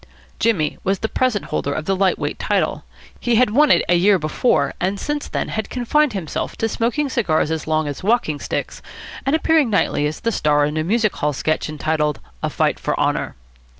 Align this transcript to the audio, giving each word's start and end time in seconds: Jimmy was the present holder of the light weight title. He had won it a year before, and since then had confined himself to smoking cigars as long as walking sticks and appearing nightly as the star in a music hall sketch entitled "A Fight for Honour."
Jimmy 0.39 0.79
was 0.83 0.97
the 0.97 1.07
present 1.07 1.45
holder 1.45 1.71
of 1.73 1.85
the 1.85 1.95
light 1.95 2.17
weight 2.17 2.39
title. 2.39 2.85
He 3.19 3.35
had 3.35 3.51
won 3.51 3.69
it 3.69 3.85
a 3.87 3.93
year 3.93 4.17
before, 4.17 4.73
and 4.81 4.99
since 4.99 5.27
then 5.27 5.49
had 5.49 5.69
confined 5.69 6.13
himself 6.13 6.55
to 6.57 6.67
smoking 6.67 7.07
cigars 7.07 7.51
as 7.51 7.67
long 7.67 7.87
as 7.87 8.01
walking 8.01 8.39
sticks 8.39 8.81
and 9.27 9.35
appearing 9.35 9.69
nightly 9.69 10.07
as 10.07 10.21
the 10.21 10.31
star 10.31 10.65
in 10.65 10.75
a 10.75 10.83
music 10.83 11.15
hall 11.17 11.33
sketch 11.33 11.69
entitled 11.69 12.19
"A 12.41 12.49
Fight 12.49 12.79
for 12.79 12.99
Honour." 12.99 13.35